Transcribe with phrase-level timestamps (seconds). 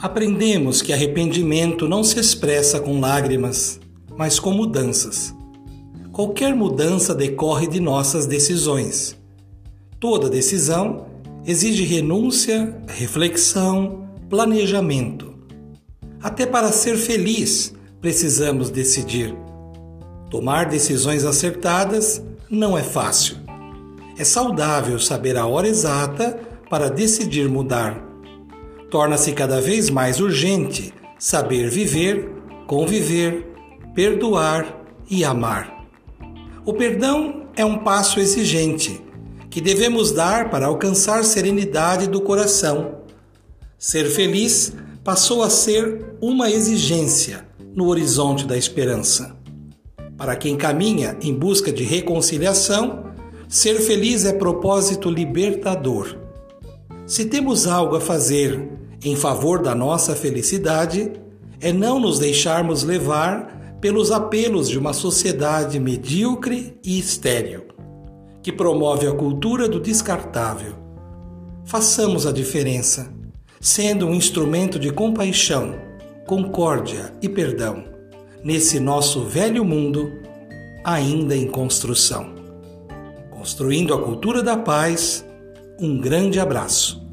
[0.00, 3.80] Aprendemos que arrependimento não se expressa com lágrimas,
[4.16, 5.34] mas com mudanças.
[6.12, 9.16] Qualquer mudança decorre de nossas decisões.
[9.98, 11.06] Toda decisão
[11.44, 15.34] exige renúncia, reflexão, planejamento.
[16.22, 19.34] Até para ser feliz, precisamos decidir.
[20.30, 23.36] Tomar decisões acertadas não é fácil.
[24.16, 26.38] É saudável saber a hora exata
[26.70, 28.00] para decidir mudar.
[28.90, 32.30] Torna-se cada vez mais urgente saber viver,
[32.66, 33.46] conviver,
[33.94, 35.86] perdoar e amar.
[36.64, 39.02] O perdão é um passo exigente
[39.50, 42.98] que devemos dar para alcançar serenidade do coração.
[43.78, 44.72] Ser feliz
[45.04, 49.36] passou a ser uma exigência no horizonte da esperança.
[50.16, 53.04] Para quem caminha em busca de reconciliação,
[53.48, 56.16] ser feliz é propósito libertador.
[57.06, 61.12] Se temos algo a fazer em favor da nossa felicidade,
[61.60, 67.64] é não nos deixarmos levar pelos apelos de uma sociedade medíocre e estéril,
[68.42, 70.74] que promove a cultura do descartável.
[71.64, 73.12] Façamos a diferença,
[73.60, 75.74] sendo um instrumento de compaixão,
[76.26, 77.84] concórdia e perdão
[78.42, 80.12] nesse nosso velho mundo
[80.84, 82.34] ainda em construção.
[83.30, 85.24] Construindo a cultura da paz,
[85.80, 87.07] um grande abraço.